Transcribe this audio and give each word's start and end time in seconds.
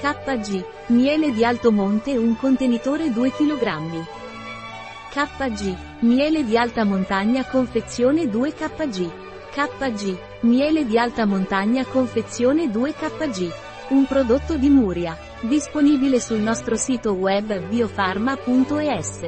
KG. 0.00 0.64
Miele 0.86 1.30
di 1.30 1.44
alto 1.44 1.70
monte 1.70 2.16
un 2.16 2.34
contenitore 2.34 3.12
2 3.12 3.32
kg. 3.32 4.02
KG. 5.10 5.76
Miele 6.00 6.42
di 6.42 6.56
alta 6.56 6.84
montagna 6.84 7.44
confezione 7.44 8.26
2 8.26 8.54
kg. 8.54 9.10
KG. 9.52 10.18
Miele 10.40 10.86
di 10.86 10.98
alta 10.98 11.26
montagna 11.26 11.84
confezione 11.84 12.70
2 12.70 12.94
kg. 12.94 13.52
Un 13.88 14.06
prodotto 14.06 14.56
di 14.56 14.70
Muria. 14.70 15.14
Disponibile 15.40 16.18
sul 16.18 16.38
nostro 16.38 16.76
sito 16.76 17.12
web 17.12 17.68
biofarma.es. 17.68 19.20